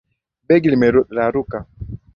[0.47, 1.59] Begi limeraruka.